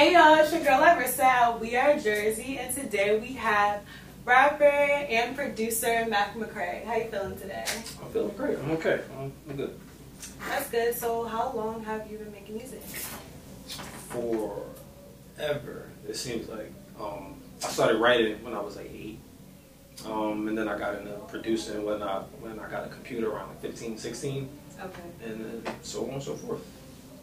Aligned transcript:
Hey 0.00 0.14
y'all, 0.14 0.34
it's 0.36 0.50
your 0.50 0.62
girl 0.62 0.80
Irissah. 0.80 1.60
We 1.60 1.76
are 1.76 1.98
Jersey, 1.98 2.56
and 2.56 2.74
today 2.74 3.18
we 3.18 3.34
have 3.34 3.82
rapper 4.24 4.64
and 4.64 5.36
producer 5.36 6.06
Macc 6.08 6.32
McCray. 6.36 6.86
How 6.86 6.96
you 6.96 7.04
feeling 7.10 7.36
today? 7.38 7.66
I'm 8.02 8.10
feeling 8.10 8.34
great. 8.34 8.58
I'm 8.60 8.70
okay. 8.70 9.02
I'm, 9.18 9.30
I'm 9.50 9.56
good. 9.56 9.78
That's 10.48 10.70
good. 10.70 10.94
So, 10.96 11.24
how 11.24 11.52
long 11.52 11.84
have 11.84 12.10
you 12.10 12.16
been 12.16 12.32
making 12.32 12.56
music? 12.56 12.80
Forever, 14.08 15.90
it 16.08 16.16
seems 16.16 16.48
like. 16.48 16.72
Um, 16.98 17.34
I 17.62 17.68
started 17.68 17.98
writing 17.98 18.42
when 18.42 18.54
I 18.54 18.60
was 18.60 18.76
like 18.76 18.90
eight. 18.94 19.18
Um, 20.06 20.48
and 20.48 20.56
then 20.56 20.66
I 20.66 20.78
got 20.78 20.94
into 20.94 21.10
producing 21.28 21.84
when 21.84 22.02
I 22.02 22.20
when 22.40 22.58
I 22.58 22.70
got 22.70 22.86
a 22.86 22.88
computer 22.88 23.32
around 23.32 23.50
like 23.50 23.60
15, 23.60 23.98
16, 23.98 24.48
Okay. 24.80 25.02
and 25.26 25.44
then 25.44 25.74
so 25.82 26.04
on 26.06 26.14
and 26.14 26.22
so 26.22 26.36
forth. 26.36 26.62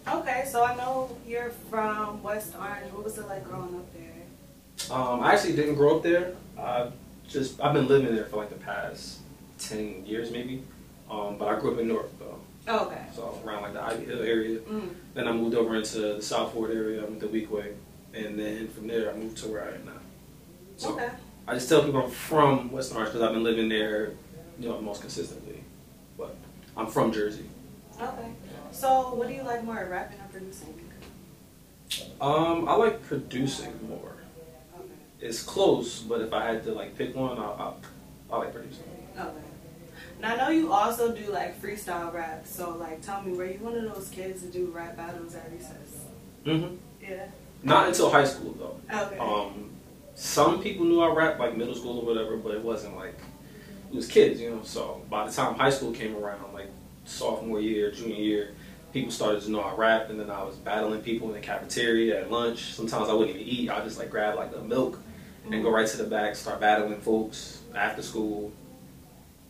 Okay, 0.08 0.46
so 0.50 0.64
I 0.64 0.76
know 0.76 1.16
you're 1.28 1.50
from 1.70 2.24
West 2.24 2.54
Orange. 2.58 2.92
What 2.94 3.04
was 3.04 3.18
it 3.18 3.28
like 3.28 3.44
growing 3.44 3.76
up 3.76 3.88
there? 3.94 4.96
Um, 4.96 5.20
I 5.22 5.34
actually 5.34 5.56
didn't 5.56 5.76
grow 5.76 5.98
up 5.98 6.04
there. 6.04 6.34
I 6.58 6.90
just 7.28 7.60
I've 7.62 7.74
been 7.74 7.88
living 7.88 8.16
there 8.16 8.26
for 8.26 8.38
like 8.38 8.50
the 8.50 8.56
past 8.56 9.20
ten 9.60 10.06
years 10.06 10.32
maybe. 10.32 10.64
Um, 11.12 11.38
but 11.38 11.48
I 11.50 11.60
grew 11.60 11.74
up 11.74 11.80
in 11.80 11.88
Newark 11.88 12.10
though, 12.20 12.40
Oh, 12.68 12.86
okay. 12.88 13.02
so 13.16 13.42
around 13.46 13.62
like 13.64 13.74
the 13.74 13.82
Ivy 13.82 14.06
Hill 14.06 14.22
area. 14.24 14.60
Mm. 14.60 14.90
Then 15.14 15.28
I 15.28 15.32
moved 15.32 15.56
over 15.56 15.76
into 15.76 16.00
the 16.00 16.22
South 16.22 16.54
Ward 16.54 16.72
area, 16.72 17.02
I 17.02 17.06
went 17.06 17.22
to 17.22 17.28
Weequahic, 17.28 17.74
and 18.14 18.38
then 18.38 18.68
from 18.70 18.88
there 18.88 19.10
I 19.12 19.16
moved 19.16 19.38
to 19.38 19.48
where 19.48 19.64
I 19.64 19.76
am 19.76 19.86
now. 19.86 19.92
So 20.78 20.94
Okay. 20.94 21.10
I 21.48 21.54
just 21.54 21.70
tell 21.70 21.82
people 21.84 22.04
I'm 22.04 22.12
from 22.12 22.72
West 22.72 22.94
Orange 22.94 23.10
because 23.14 23.22
I've 23.26 23.34
been 23.34 23.44
living 23.44 23.70
there, 23.70 24.12
you 24.60 24.68
know, 24.70 24.82
most 24.82 25.00
consistently. 25.02 25.64
But 26.18 26.36
I'm 26.76 26.88
from 26.88 27.14
Jersey. 27.14 27.46
Okay. 28.02 28.30
So, 28.72 29.14
what 29.14 29.28
do 29.28 29.34
you 29.34 29.44
like 29.44 29.64
more, 29.64 29.88
rapping 29.90 30.20
or 30.20 30.28
producing? 30.32 30.73
Um, 32.20 32.68
I 32.68 32.76
like 32.76 33.04
producing 33.04 33.74
more. 33.88 34.16
Okay. 34.78 34.90
It's 35.20 35.42
close, 35.42 36.02
but 36.02 36.22
if 36.22 36.34
I 36.34 36.46
had 36.46 36.64
to 36.66 36.74
like 36.74 36.98
pick 36.98 37.16
one, 37.16 37.38
I 37.38 37.44
I, 37.44 37.74
I 38.32 38.38
like 38.38 38.54
producing. 38.54 38.84
Okay. 39.18 39.32
Now 40.20 40.34
I 40.34 40.38
know 40.38 40.50
you 40.50 40.74
also 40.74 41.16
do 41.16 41.32
like 41.32 41.62
freestyle 41.62 42.14
rap. 42.14 42.46
So, 42.46 42.72
like, 42.78 43.02
tell 43.02 43.22
me, 43.22 43.34
were 43.34 43.46
you 43.46 43.59
one 43.59 43.78
of 43.78 43.94
those 43.94 44.09
kids 44.09 44.42
to 44.42 44.48
do 44.48 44.68
rap 44.68 44.98
battles 44.98 45.36
at 45.36 45.52
recess? 45.52 46.06
Mm-hmm. 46.46 46.76
Yeah. 47.02 47.26
Not 47.64 47.88
until 47.88 48.09
high 48.09 48.26
school 48.26 48.54
though. 48.54 48.98
Okay. 49.04 49.18
Um, 49.18 49.72
some 50.16 50.62
people 50.62 50.86
knew 50.86 51.02
I 51.02 51.14
rap 51.14 51.40
like 51.40 51.56
middle 51.56 51.76
school 51.76 52.00
or 52.00 52.06
whatever, 52.06 52.38
but 52.38 52.54
it 52.54 52.62
wasn't 52.62 52.96
like 52.96 53.18
it 53.92 53.96
was 53.96 54.08
kids, 54.08 54.42
you 54.42 54.50
know. 54.50 54.62
So 54.64 55.02
by 55.09 55.28
the 55.28 55.31
time 55.31 55.56
high 55.56 55.70
school 55.70 55.92
came 55.92 56.16
around, 56.16 56.54
like 56.54 56.70
sophomore 57.08 57.59
year, 57.61 57.91
junior 57.91 58.16
year, 58.16 58.52
people 58.94 59.11
started 59.11 59.41
to 59.44 59.52
know 59.52 59.61
I 59.61 59.73
rap, 59.73 60.09
and 60.09 60.19
then 60.19 60.30
I 60.30 60.44
was 60.44 60.55
battling 60.55 61.02
people 61.02 61.27
in 61.30 61.33
the 61.33 61.39
cafeteria 61.39 62.22
at 62.22 62.31
lunch. 62.31 62.73
Sometimes 62.73 63.09
I 63.09 63.13
wouldn't 63.13 63.38
even 63.38 63.47
eat; 63.47 63.69
I 63.69 63.83
just 63.83 63.97
like 63.97 64.09
grab 64.09 64.36
like 64.36 64.52
the 64.52 64.61
milk 64.61 65.00
and 65.52 65.63
go 65.63 65.69
right 65.69 65.88
to 65.88 65.97
the 65.97 66.03
back, 66.03 66.35
start 66.35 66.59
battling 66.59 67.00
folks 67.00 67.61
after 67.73 68.02
school. 68.02 68.52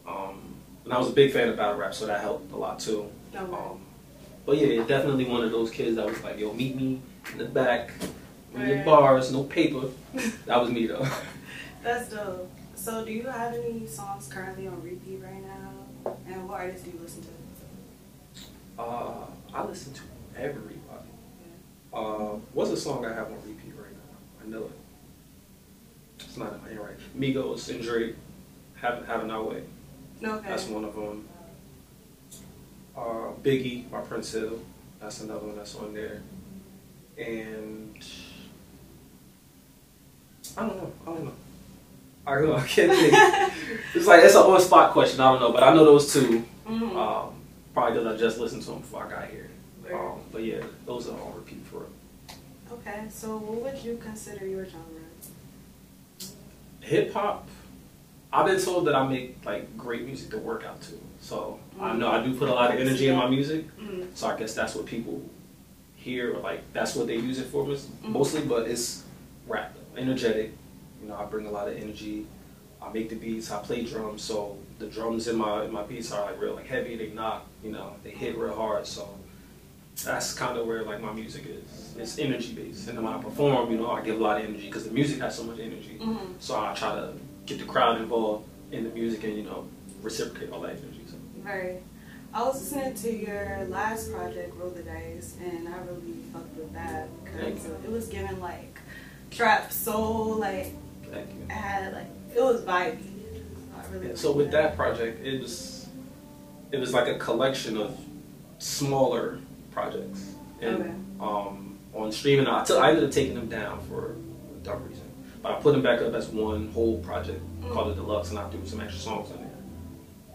Um, 0.08 0.56
and 0.86 0.94
I 0.94 1.00
was 1.00 1.10
a 1.10 1.14
big 1.14 1.34
fan 1.34 1.50
of 1.50 1.58
battle 1.58 1.76
rap, 1.76 1.94
so 1.94 2.06
that 2.06 2.22
helped 2.22 2.52
a 2.52 2.56
lot 2.56 2.80
too. 2.80 3.10
Okay. 3.36 3.54
Um, 3.54 3.82
but 4.46 4.58
yeah, 4.58 4.84
definitely 4.86 5.26
one 5.26 5.44
of 5.44 5.52
those 5.52 5.72
kids 5.72 5.96
that 5.98 6.06
was 6.06 6.24
like, 6.24 6.40
"Yo, 6.40 6.54
meet 6.54 6.76
me 6.76 7.02
in 7.32 7.38
the 7.38 7.46
back, 7.46 7.92
with 8.54 8.68
your 8.68 8.84
bars, 8.84 9.32
no 9.32 9.44
paper." 9.44 9.88
That 10.46 10.62
was 10.62 10.72
me 10.72 10.88
though. 10.88 11.06
That's 11.84 12.10
dope. 12.10 12.50
So, 12.76 13.04
do 13.04 13.12
you 13.12 13.24
have 13.24 13.54
any 13.54 13.86
songs 13.86 14.28
currently 14.28 14.68
on 14.68 14.82
repeat 14.82 15.20
right 15.22 15.44
now? 15.44 16.14
And 16.28 16.48
what 16.48 16.62
artists 16.62 16.86
do 16.86 16.92
you 16.92 17.00
listen 17.02 17.22
to? 17.24 17.37
Uh, 18.78 19.26
I 19.54 19.64
listen 19.66 19.94
to 19.94 20.02
everybody. 20.38 20.74
Uh, 21.94 22.38
what's 22.54 22.72
a 22.72 22.78
song 22.78 23.06
I 23.06 23.14
have 23.14 23.28
on 23.28 23.36
repeat 23.46 23.74
right 23.76 23.92
now? 23.92 24.44
I 24.44 24.48
know 24.50 24.66
it. 24.66 24.72
It's 26.20 26.38
not 26.38 26.54
in 26.54 26.62
my 26.62 26.68
hand 26.70 26.80
right. 26.80 26.98
Migos 27.18 27.70
and 27.70 27.82
Drake, 27.82 28.16
having 28.76 29.06
having 29.06 29.32
our 29.32 29.44
way. 29.44 29.64
Okay. 30.24 30.48
That's 30.50 30.68
one 30.68 30.84
of 30.86 30.96
them. 30.96 31.28
Uh, 32.96 33.32
Biggie 33.44 33.90
by 33.90 34.02
Prince 34.02 34.32
Hill. 34.32 34.60
That's 35.00 35.22
another 35.22 35.46
one 35.46 35.56
that's 35.56 35.76
on 35.76 35.94
there. 35.94 36.22
And 37.18 37.96
I 40.58 40.62
don't 40.62 40.78
know. 40.78 40.92
I 41.04 41.06
don't 41.06 41.26
know. 41.26 41.34
I 42.26 42.34
don't 42.36 42.46
know. 42.50 42.56
I 42.56 42.68
can't 42.68 42.92
think. 42.92 43.14
it's 43.96 44.08
like 44.08 44.24
it's 44.24 44.36
an 44.36 44.42
on 44.42 44.60
spot 44.62 44.92
question. 44.92 45.20
I 45.22 45.32
don't 45.32 45.40
know, 45.40 45.52
but 45.52 45.64
I 45.64 45.74
know 45.74 45.86
those 45.86 46.12
two. 46.12 46.44
Mhm. 46.68 46.96
Um, 46.96 47.34
probably 47.78 48.00
because 48.00 48.16
I 48.16 48.18
just 48.18 48.40
listened 48.40 48.64
to 48.64 48.72
them 48.72 48.80
before 48.80 49.06
I 49.06 49.10
got 49.10 49.28
here. 49.30 49.50
Um, 49.94 50.20
but 50.32 50.44
yeah, 50.44 50.64
those 50.88 51.08
are 51.08 51.22
on 51.22 51.36
repeat 51.36 51.64
for 51.68 51.82
real. 51.82 51.90
Okay. 52.72 53.04
So, 53.10 53.38
what 53.38 53.62
would 53.62 53.84
you 53.84 53.98
consider 54.04 54.48
your 54.48 54.66
genre? 54.66 55.04
Hip 56.82 57.14
hop. 57.14 57.48
I've 58.34 58.48
been 58.48 58.60
told 58.60 58.88
that 58.88 58.96
I 58.96 59.08
make 59.08 59.46
like 59.46 59.78
great 59.78 60.06
music 60.06 60.32
to 60.32 60.40
work 60.40 60.66
out 60.66 60.82
to. 60.82 60.94
So 61.22 61.60
I 61.80 61.94
know 61.94 62.10
I 62.10 62.24
do 62.24 62.34
put 62.34 62.50
a 62.50 62.54
lot 62.54 62.74
of 62.74 62.80
energy 62.80 63.08
in 63.08 63.16
my 63.16 63.30
music. 63.30 63.66
Mm. 63.78 64.08
So 64.16 64.28
I 64.28 64.38
guess 64.38 64.54
that's 64.54 64.76
what 64.76 64.86
people 64.86 65.22
hear, 65.96 66.36
or 66.36 66.40
like 66.40 66.62
that's 66.74 66.96
what 66.96 67.08
they 67.08 67.16
use 67.16 67.40
it 67.40 67.46
for 67.46 67.66
mos- 67.66 67.88
mostly. 68.02 68.42
But 68.42 68.68
it's 68.68 69.04
rap, 69.48 69.76
energetic. 69.96 70.52
You 71.02 71.10
know, 71.10 71.16
I 71.16 71.26
bring 71.26 71.46
a 71.46 71.52
lot 71.52 71.68
of 71.68 71.78
energy. 71.78 72.26
I 72.82 72.92
make 72.92 73.10
the 73.10 73.16
beats. 73.16 73.52
I 73.52 73.62
play 73.62 73.86
drums, 73.86 74.24
so 74.24 74.58
the 74.80 74.88
drums 74.88 75.28
in 75.28 75.36
my 75.36 75.66
in 75.66 75.72
my 75.72 75.84
beats 75.84 76.12
are 76.12 76.22
like 76.26 76.40
real 76.40 76.56
like 76.56 76.68
heavy. 76.68 76.96
They 76.96 77.10
knock. 77.10 77.46
You 77.64 77.72
know, 77.72 77.96
they 78.04 78.12
hit 78.12 78.38
real 78.38 78.56
hard. 78.56 78.86
So 78.86 79.08
that's 80.04 80.34
kind 80.34 80.58
of 80.58 80.68
where 80.68 80.84
like 80.84 81.02
my 81.02 81.14
music 81.14 81.46
is. 81.48 81.96
It's 81.98 82.20
energy 82.20 82.54
based, 82.54 82.88
and 82.88 82.98
then 82.98 83.04
when 83.04 83.14
I 83.14 83.22
perform, 83.22 83.72
you 83.72 83.78
know, 83.78 83.90
I 83.92 84.02
give 84.02 84.20
a 84.20 84.24
lot 84.24 84.38
of 84.40 84.46
energy 84.48 84.68
because 84.68 84.86
the 84.86 84.92
music 84.92 85.20
has 85.22 85.36
so 85.36 85.44
much 85.44 85.60
energy. 85.60 85.98
Mhm. 86.00 86.34
So 86.40 86.56
I 86.60 86.74
try 86.76 86.94
to 86.96 87.14
get 87.48 87.58
the 87.60 87.66
crowd 87.66 88.00
involved 88.00 88.48
in 88.72 88.84
the 88.84 88.90
music 88.92 89.24
and 89.24 89.36
you 89.38 89.44
know 89.44 89.68
reciprocate 90.04 90.52
all 90.52 90.62
that 90.62 90.72
energy. 90.72 91.02
So. 91.08 91.16
Very. 91.44 91.78
I 92.34 92.44
was 92.44 92.62
listening 92.62 92.94
to 92.94 93.26
your 93.26 93.66
last 93.70 94.12
project, 94.12 94.54
Roll 94.58 94.70
the 94.70 94.84
Dice, 94.84 95.38
and 95.42 95.68
I 95.68 95.78
really 95.80 96.20
fucked 96.32 96.56
with 96.56 96.74
that 96.74 97.08
because 97.24 97.66
it 97.66 97.90
was 97.90 98.08
giving 98.08 98.40
like 98.40 98.80
trap 99.32 99.72
soul, 99.72 100.36
like 100.36 100.74
Thank 101.10 101.30
you. 101.34 101.44
it 101.46 101.52
had 101.52 101.94
like 101.94 102.08
it 102.36 102.42
was 102.44 102.62
vibey. 102.62 103.00
Really 103.92 104.10
Yeah, 104.10 104.16
so 104.16 104.32
with 104.32 104.52
that 104.52 104.76
project, 104.76 105.26
it 105.26 105.42
was 105.42 105.88
it 106.72 106.80
was 106.80 106.94
like 106.94 107.08
a 107.08 107.18
collection 107.18 107.78
of 107.78 107.98
smaller 108.60 109.40
projects, 109.72 110.34
and 110.62 110.76
Okay. 110.82 110.92
um, 111.22 111.78
on 111.94 112.12
streaming, 112.12 112.48
I 112.48 112.64
took 112.64 112.82
I 112.82 112.90
ended 112.90 113.04
up 113.06 113.12
taking 113.12 113.36
them 113.36 113.48
down 113.48 113.80
for 113.88 114.12
a 114.12 114.64
dumb 114.64 114.84
reason, 114.88 115.06
but 115.42 115.52
I 115.54 115.56
put 115.62 115.72
them 115.74 115.82
back 115.82 116.02
up 116.02 116.14
as 116.14 116.28
one 116.28 116.70
whole 116.74 117.00
project 117.00 117.42
Mm. 117.62 117.72
called 117.74 117.92
it 117.92 117.96
Deluxe, 117.96 118.30
and 118.32 118.40
I 118.40 118.50
threw 118.50 118.66
some 118.66 118.82
extra 118.82 119.00
songs 119.00 119.30
in 119.32 119.38
there. 119.38 119.48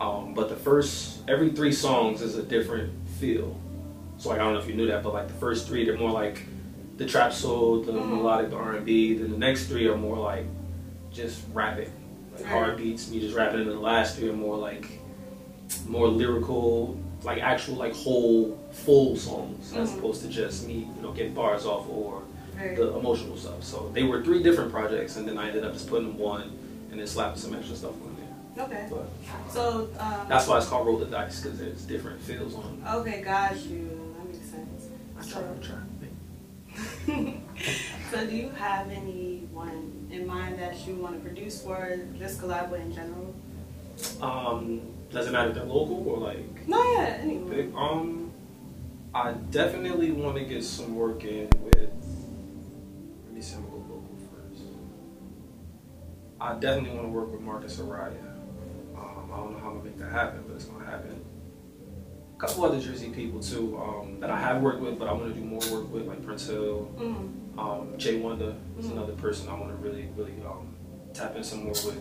Um, 0.00 0.34
but 0.34 0.48
the 0.48 0.56
first 0.56 1.18
every 1.28 1.50
three 1.50 1.72
songs 1.72 2.22
is 2.22 2.36
a 2.36 2.42
different 2.42 2.90
feel. 3.20 3.56
So 4.18 4.28
like 4.30 4.38
I 4.40 4.44
don't 4.44 4.54
know 4.54 4.58
if 4.60 4.68
you 4.68 4.74
knew 4.74 4.86
that, 4.86 5.02
but 5.02 5.12
like 5.12 5.28
the 5.28 5.34
first 5.34 5.66
three, 5.68 5.84
they're 5.84 5.98
more 5.98 6.10
like 6.10 6.42
the 6.96 7.04
trap 7.06 7.32
soul, 7.32 7.82
the 7.82 7.92
Mhm. 7.92 8.08
melodic, 8.10 8.50
the 8.50 8.56
R 8.56 8.72
and 8.76 8.86
B. 8.86 9.14
Then 9.14 9.30
the 9.30 9.38
next 9.38 9.66
three 9.66 9.86
are 9.88 9.96
more 9.96 10.16
like 10.18 10.46
just 11.12 11.42
rapping, 11.52 11.90
like 12.34 12.42
Right. 12.44 12.50
hard 12.52 12.76
beats, 12.76 13.10
me 13.10 13.20
just 13.20 13.34
rapping. 13.36 13.60
And 13.60 13.68
then 13.68 13.76
the 13.76 13.82
last 13.82 14.16
three 14.16 14.28
are 14.28 14.32
more 14.32 14.56
like 14.56 14.86
more 15.86 16.08
lyrical, 16.08 16.98
like 17.22 17.40
actual 17.42 17.76
like 17.76 17.94
whole 17.94 18.58
full 18.72 19.16
songs, 19.16 19.72
as 19.74 19.90
Mhm. 19.90 19.98
opposed 19.98 20.22
to 20.22 20.28
just 20.28 20.66
me, 20.66 20.88
you 20.96 21.02
know, 21.02 21.12
getting 21.12 21.34
bars 21.34 21.66
off 21.66 21.86
or 21.90 22.22
Very. 22.56 22.76
the 22.76 22.96
emotional 22.96 23.36
stuff. 23.36 23.62
So 23.62 23.90
they 23.94 24.02
were 24.04 24.22
three 24.22 24.42
different 24.42 24.70
projects, 24.72 25.16
and 25.16 25.26
then 25.28 25.38
I 25.38 25.48
ended 25.48 25.64
up 25.64 25.72
just 25.72 25.88
putting 25.88 26.16
one 26.18 26.52
and 26.90 26.98
then 27.00 27.06
slapping 27.06 27.38
some 27.40 27.54
extra 27.54 27.76
stuff 27.76 27.92
on 27.92 28.16
there. 28.16 28.64
Okay. 28.66 28.86
But 28.90 29.08
So 29.50 29.88
um, 29.98 30.26
that's 30.28 30.46
why 30.46 30.58
it's 30.58 30.66
called 30.66 30.86
Roll 30.86 30.98
the 30.98 31.06
Dice 31.06 31.40
because 31.40 31.58
there's 31.58 31.82
different 31.82 32.20
feels 32.20 32.54
on. 32.54 32.82
it. 32.86 32.94
okay, 32.96 33.22
got 33.22 33.56
you. 33.64 33.88
That 34.18 34.26
makes 34.30 34.46
sense. 34.50 34.88
I 35.18 35.22
try, 35.22 35.42
I 35.42 35.58
try. 35.62 37.36
so, 38.10 38.26
do 38.26 38.36
you 38.36 38.48
have 38.50 38.88
anyone 38.90 40.01
in 40.12 40.26
mind 40.26 40.58
that 40.58 40.86
you 40.86 40.94
want 40.96 41.14
to 41.16 41.20
produce 41.20 41.62
for, 41.62 41.98
just 42.18 42.40
collab 42.40 42.72
in 42.78 42.92
general? 42.92 43.34
Um, 44.20 44.80
does 45.10 45.26
it 45.26 45.32
matter 45.32 45.48
if 45.50 45.54
they're 45.54 45.64
local 45.64 46.06
or 46.08 46.18
like 46.18 46.66
No, 46.68 46.82
yeah, 46.94 47.24
big? 47.24 47.74
Um, 47.74 48.30
I 49.14 49.32
definitely 49.32 50.10
want 50.12 50.36
to 50.36 50.44
get 50.44 50.64
some 50.64 50.94
work 50.94 51.24
in 51.24 51.48
with. 51.62 51.90
Let 53.26 53.34
me 53.34 53.40
see. 53.40 53.56
I'm 53.56 53.62
gonna 53.62 53.72
go 53.72 53.94
local 53.94 54.16
first. 54.32 54.62
I 56.40 56.54
definitely 56.54 56.96
want 56.96 57.06
to 57.08 57.12
work 57.12 57.32
with 57.32 57.40
Marcus 57.40 57.76
Araya. 57.78 58.16
Um, 58.96 59.30
I 59.32 59.36
don't 59.36 59.52
know 59.52 59.58
how 59.58 59.68
I'm 59.70 59.78
gonna 59.78 59.84
make 59.84 59.98
that 59.98 60.12
happen, 60.12 60.44
but 60.46 60.54
it's 60.56 60.64
gonna 60.66 60.84
happen. 60.86 61.24
A 62.36 62.40
couple 62.40 62.64
other 62.64 62.80
Jersey 62.80 63.10
people 63.10 63.40
too 63.40 63.78
um, 63.78 64.18
that 64.20 64.30
I 64.30 64.38
have 64.38 64.62
worked 64.62 64.80
with, 64.80 64.98
but 64.98 65.08
I 65.08 65.12
want 65.12 65.32
to 65.34 65.38
do 65.40 65.44
more 65.46 65.60
work 65.70 65.92
with, 65.92 66.06
like 66.08 66.24
Prince 66.24 66.46
Hill, 66.46 66.90
Mm. 66.98 67.32
Um, 67.58 67.94
Jay 67.98 68.18
Wonder 68.18 68.54
is 68.78 68.86
Mhm. 68.86 68.92
another 68.92 69.12
person 69.14 69.48
I 69.48 69.54
want 69.58 69.68
to 69.70 69.76
really, 69.76 70.08
really 70.16 70.34
um, 70.46 70.74
tap 71.12 71.36
in 71.36 71.44
some 71.44 71.60
more 71.64 71.72
with. 71.72 72.00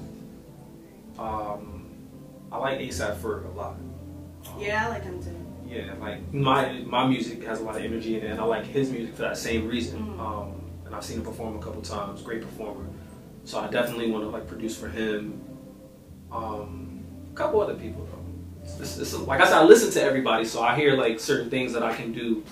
Um, 1.19 1.85
I 2.51 2.57
like 2.57 2.79
ASAP 2.79 3.15
Ferg 3.17 3.45
a 3.45 3.57
lot. 3.57 3.75
Um, 3.75 4.59
Yeah, 4.59 4.85
I 4.85 4.89
like 4.89 5.03
him 5.03 5.21
too. 5.21 5.35
Yeah, 5.67 5.93
like 6.01 6.33
my 6.33 6.83
my 6.85 7.07
music 7.07 7.43
has 7.45 7.61
a 7.61 7.63
lot 7.63 7.75
of 7.77 7.83
energy 7.83 8.17
in 8.17 8.23
it, 8.25 8.31
and 8.31 8.39
I 8.39 8.43
like 8.43 8.65
his 8.65 8.91
music 8.91 9.15
for 9.15 9.21
that 9.23 9.37
same 9.37 9.67
reason. 9.67 9.99
Mhm. 10.05 10.19
Um, 10.19 10.53
and 10.85 10.93
I've 10.95 11.03
seen 11.03 11.17
him 11.17 11.23
perform 11.25 11.55
a 11.55 11.59
couple 11.59 11.81
times. 11.81 12.21
Great 12.21 12.41
performer. 12.41 12.85
So 13.45 13.59
I 13.59 13.67
definitely 13.67 14.11
want 14.11 14.23
to 14.25 14.29
like 14.29 14.47
produce 14.47 14.75
for 14.77 14.87
him. 14.89 15.39
Um, 16.31 17.03
a 17.31 17.35
couple 17.35 17.61
other 17.61 17.75
people 17.75 18.05
though. 18.05 18.17
It's, 18.81 18.97
it's, 18.97 19.13
like 19.19 19.41
I 19.41 19.45
said, 19.45 19.57
I 19.57 19.63
listen 19.63 19.91
to 19.91 20.01
everybody, 20.03 20.45
so 20.45 20.61
I 20.61 20.75
hear 20.75 20.95
like 20.95 21.19
certain 21.19 21.49
things 21.49 21.73
that 21.73 21.83
I 21.83 21.93
can 21.95 22.11
do 22.13 22.43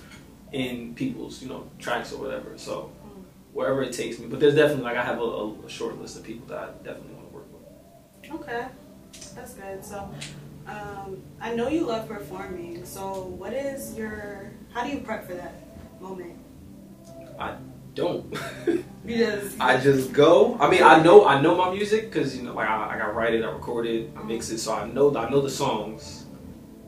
in 0.52 0.94
people's 0.96 1.42
you 1.42 1.50
know 1.50 1.70
tracks 1.80 2.12
or 2.12 2.22
whatever. 2.22 2.58
So 2.58 2.92
wherever 3.54 3.82
it 3.82 3.94
takes 3.94 4.20
me. 4.20 4.28
But 4.28 4.40
there's 4.40 4.56
definitely 4.56 4.84
like 4.84 4.98
I 4.98 5.04
have 5.04 5.20
a, 5.20 5.54
a 5.66 5.70
short 5.70 6.00
list 6.00 6.18
of 6.18 6.24
people 6.24 6.48
that 6.48 6.58
I 6.58 6.68
definitely 6.84 7.14
want 7.14 7.30
to 7.30 7.36
work 7.36 7.46
with. 7.52 8.42
Okay, 8.42 8.68
that's 9.36 9.54
good. 9.54 9.84
So 9.84 10.10
um, 10.68 11.22
I 11.42 11.56
know 11.56 11.68
you 11.68 11.86
love 11.86 12.08
performing. 12.08 12.86
So 12.86 13.24
what 13.24 13.54
is 13.54 13.96
your? 13.98 14.52
How 14.74 14.84
do 14.84 14.90
you 14.90 15.00
prep 15.00 15.28
for 15.28 15.34
that 15.34 15.56
moment? 16.00 16.38
I 17.40 17.56
don't. 17.96 18.30
Because 19.06 19.56
I 19.60 19.80
just 19.80 20.14
go. 20.14 20.58
I 20.60 20.70
mean, 20.70 20.84
I 20.84 21.02
know 21.02 21.26
I 21.26 21.42
know 21.42 21.56
my 21.56 21.74
music 21.74 22.12
because 22.12 22.36
you 22.36 22.44
know, 22.44 22.54
like 22.54 22.70
I, 22.70 22.96
I 22.96 22.98
got 22.98 23.16
write 23.16 23.34
it, 23.34 23.44
I 23.44 23.50
record 23.50 23.86
it, 23.88 24.12
I 24.16 24.24
mix 24.24 24.50
it, 24.50 24.60
so 24.60 24.74
I 24.74 24.88
know 24.88 25.16
I 25.16 25.30
know 25.30 25.42
the 25.42 25.50
songs. 25.50 26.26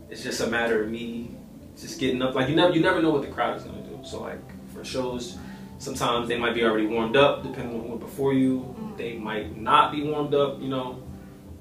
It's 0.10 0.24
just 0.24 0.42
a 0.42 0.48
matter 0.48 0.84
of 0.84 0.90
me 0.90 1.38
just 1.82 2.00
getting 2.00 2.22
up. 2.22 2.36
Like 2.36 2.50
you 2.50 2.56
never 2.56 2.74
you 2.74 2.82
never 2.82 3.02
know 3.02 3.10
what 3.10 3.22
the 3.22 3.28
crowd 3.28 3.58
is 3.58 3.64
gonna 3.64 3.82
do. 3.82 4.00
So 4.04 4.22
like 4.22 4.40
for 4.74 4.84
shows, 4.84 5.38
sometimes 5.78 6.28
they 6.28 6.38
might 6.38 6.54
be 6.54 6.64
already 6.64 6.88
warmed 6.88 7.16
up, 7.16 7.44
depending 7.44 7.80
on 7.80 7.90
what 7.90 8.00
before 8.00 8.34
you. 8.34 8.76
They 8.98 9.18
might 9.18 9.58
not 9.58 9.92
be 9.92 10.04
warmed 10.04 10.36
up, 10.36 10.62
you 10.62 10.70
know, 10.70 11.02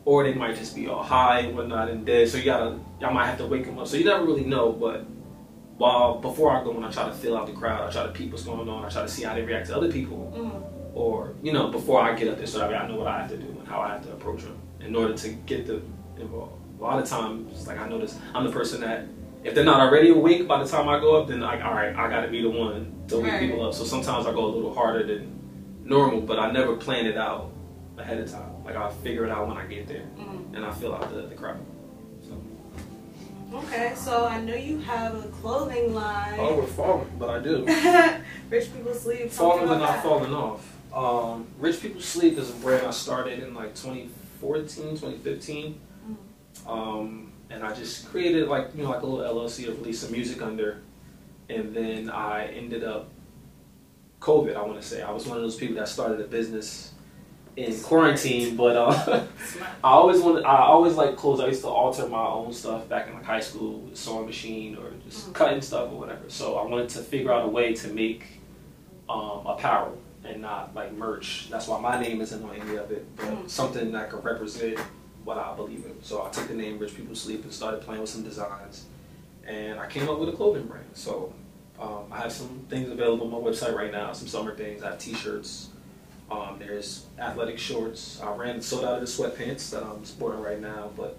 or 0.05 0.25
they 0.25 0.35
might 0.35 0.57
just 0.57 0.75
be 0.75 0.89
all 0.89 1.03
high 1.03 1.41
and 1.41 1.57
whatnot 1.57 1.89
and 1.89 2.05
dead. 2.05 2.29
So 2.29 2.39
you 2.39 2.45
gotta, 2.45 2.79
y'all 3.01 3.13
might 3.13 3.27
have 3.27 3.39
to 3.39 3.47
wake 3.47 3.65
them 3.65 3.79
up. 3.79 3.87
So 3.87 3.97
you 3.97 4.05
never 4.05 4.25
really 4.25 4.45
know, 4.45 4.73
but 4.73 5.07
while 5.79 6.19
before 6.19 6.53
I 6.53 6.63
go, 6.63 6.73
when 6.73 6.85
I 6.85 6.91
try 6.91 7.07
to 7.07 7.15
fill 7.15 7.37
out 7.37 7.47
the 7.47 7.55
crowd, 7.55 7.89
I 7.89 7.91
try 7.91 8.03
to 8.03 8.13
peep 8.13 8.33
what's 8.33 8.45
going 8.45 8.69
on. 8.69 8.85
I 8.85 8.91
try 8.91 9.03
to 9.03 9.09
see 9.09 9.23
how 9.23 9.35
they 9.35 9.43
react 9.43 9.69
to 9.69 9.77
other 9.77 9.91
people, 9.91 10.33
mm, 10.37 10.97
or 10.97 11.35
you 11.43 11.53
know, 11.53 11.69
before 11.69 12.01
I 12.03 12.15
get 12.15 12.29
up 12.29 12.37
there, 12.37 12.47
so 12.47 12.59
that 12.59 12.75
I 12.75 12.87
know 12.87 12.97
what 12.97 13.07
I 13.07 13.23
have 13.23 13.31
to 13.31 13.39
do 13.39 13.47
and 13.47 13.67
how 13.67 13.81
I 13.81 13.89
have 13.89 14.03
to 14.05 14.13
approach 14.13 14.43
them 14.43 14.59
in 14.81 14.95
order 14.95 15.15
to 15.15 15.29
get 15.31 15.67
them 15.67 15.91
involved. 16.19 16.53
A 16.79 16.83
lot 16.83 17.03
of 17.03 17.09
times, 17.09 17.67
like 17.67 17.79
I 17.79 17.89
notice, 17.89 18.19
I'm 18.35 18.45
the 18.45 18.53
person 18.53 18.81
that 18.83 19.07
if 19.45 19.55
they're 19.55 19.65
not 19.65 19.81
already 19.81 20.11
awake 20.11 20.47
by 20.47 20.63
the 20.63 20.69
time 20.69 20.89
I 20.89 21.01
go 21.01 21.21
up, 21.21 21.29
then 21.29 21.41
like, 21.41 21.63
all 21.63 21.75
right, 21.75 21.95
I 21.95 22.09
got 22.11 22.23
to 22.23 22.29
be 22.29 22.43
the 22.43 22.51
one 22.51 23.05
to 23.09 23.21
wake 23.21 23.33
Right. 23.33 23.41
people 23.41 23.65
up. 23.65 23.75
So 23.75 23.85
sometimes 23.85 24.27
I 24.27 24.33
go 24.33 24.45
a 24.45 24.53
little 24.53 24.75
harder 24.75 25.07
than 25.07 25.39
normal, 25.85 26.21
but 26.21 26.39
I 26.39 26.51
never 26.51 26.77
plan 26.77 27.07
it 27.07 27.17
out 27.17 27.53
ahead 27.97 28.19
of 28.19 28.31
time. 28.31 28.65
Like 28.65 28.77
I 28.77 28.91
figure 28.91 29.25
it 29.25 29.31
out 29.31 29.49
when 29.49 29.57
I 29.57 29.67
get 29.67 29.89
there, 29.89 30.07
mm. 30.19 30.55
and 30.55 30.65
I 30.65 30.71
fill 30.73 30.95
out 30.95 31.13
the, 31.13 31.23
the 31.23 31.35
crowd. 31.35 31.59
So. 32.23 32.41
Okay, 33.55 33.93
so 33.97 34.27
I 34.27 34.41
know 34.41 34.55
you 34.55 34.79
have 34.79 35.25
a 35.25 35.29
clothing 35.29 35.93
line. 35.95 36.39
Oh, 36.39 36.57
we're 36.57 36.67
falling, 36.67 37.11
but 37.19 37.31
I 37.31 37.39
do. 37.41 37.65
Rich 38.51 38.73
people 38.73 38.95
sleep. 38.95 39.31
falling 39.31 39.67
but 39.67 39.69
something 39.69 39.69
like 39.69 39.81
not 39.81 40.03
falling 40.03 40.35
off. 40.35 40.77
Um, 40.93 41.47
Rich 41.59 41.83
People 41.83 42.01
Sleep 42.01 42.37
is 42.37 42.51
a 42.51 42.55
brand 42.55 42.87
I 42.87 42.91
started 42.91 43.41
in 43.41 43.55
like 43.55 43.75
2014, 43.75 44.91
2015. 44.97 45.81
Um, 46.67 47.33
and 47.51 47.65
I 47.65 47.75
just 47.75 48.09
created 48.11 48.49
like, 48.49 48.69
you 48.75 48.85
know, 48.85 48.91
like 48.91 49.03
a 49.03 49.07
little 49.07 49.35
LLC 49.35 49.65
to 49.67 49.73
release 49.73 50.01
some 50.01 50.13
music 50.13 50.41
under. 50.43 50.79
And 51.49 51.75
then 51.75 52.09
I 52.11 52.47
ended 52.47 52.85
up, 52.85 53.09
COVID, 54.21 54.55
I 54.57 54.63
want 54.63 54.81
to 54.81 54.87
say. 54.87 55.03
I 55.03 55.11
was 55.11 55.27
one 55.27 55.37
of 55.37 55.43
those 55.43 55.57
people 55.57 55.77
that 55.77 55.89
started 55.89 56.21
a 56.21 56.25
business 56.25 56.93
in 57.57 57.79
quarantine, 57.81 58.55
but 58.57 58.77
uh, 58.77 59.25
I 59.85 59.89
always 59.89 60.21
wanted. 60.21 60.45
I 60.45 60.59
always 60.59 60.95
like 60.95 61.17
clothes. 61.17 61.41
I 61.41 61.47
used 61.47 61.63
to 61.63 61.69
alter 61.69 62.07
my 62.07 62.25
own 62.27 62.53
stuff 62.53 62.89
back 62.89 63.09
in 63.09 63.15
like 63.15 63.25
high 63.25 63.41
school 63.41 63.81
with 63.81 63.97
sewing 63.97 64.27
machine 64.27 64.77
or 64.77 64.91
just 65.05 65.29
Mhm. 65.31 65.35
cutting 65.35 65.61
stuff 65.61 65.91
or 65.91 65.99
whatever. 65.99 66.29
So 66.29 66.57
I 66.57 66.65
wanted 66.67 66.91
to 66.91 66.99
figure 67.01 67.33
out 67.33 67.45
a 67.45 67.49
way 67.49 67.75
to 67.75 67.89
make 67.93 68.25
um, 69.09 69.45
apparel 69.47 69.99
and 70.25 70.41
not 70.43 70.75
like 70.75 70.93
merch. 70.93 71.49
That's 71.51 71.67
why 71.67 71.81
my 71.81 72.01
name 72.01 72.21
isn't 72.21 72.45
on 72.45 72.55
any 72.55 72.77
of 72.77 72.93
it, 72.93 73.05
but 73.17 73.25
Mhm. 73.27 73.51
something 73.51 73.91
that 73.93 74.11
could 74.11 74.23
represent 74.23 74.79
what 75.25 75.39
I 75.39 75.55
believe 75.55 75.85
in. 75.85 76.03
So 76.03 76.25
I 76.25 76.31
took 76.31 76.49
the 76.49 76.55
name 76.55 76.79
Rich 76.79 76.97
People 76.97 77.15
Sleep 77.15 77.43
and 77.45 77.53
started 77.53 77.81
playing 77.83 78.01
with 78.01 78.11
some 78.11 78.23
designs, 78.23 78.87
and 79.47 79.79
I 79.79 79.87
came 79.87 80.09
up 80.09 80.19
with 80.19 80.29
a 80.29 80.33
clothing 80.33 80.67
brand. 80.67 80.87
So 80.95 81.33
um, 81.79 82.05
I 82.11 82.19
have 82.19 82.33
some 82.33 82.67
things 82.69 82.91
available 82.91 83.27
on 83.27 83.43
my 83.43 83.51
website 83.51 83.75
right 83.75 83.93
now. 83.93 84.13
Some 84.13 84.29
summer 84.29 84.55
things. 84.55 84.83
I 84.83 84.91
have 84.91 84.99
T-shirts. 84.99 85.69
Um, 86.31 86.57
there's 86.59 87.07
athletic 87.19 87.59
shorts. 87.59 88.21
I 88.23 88.33
ran 88.35 88.61
sold 88.61 88.85
out 88.85 88.95
of 88.95 89.01
the 89.01 89.07
sweatpants 89.07 89.71
that 89.71 89.83
I'm 89.83 90.05
sporting 90.05 90.41
right 90.41 90.61
now, 90.61 90.91
but 90.97 91.19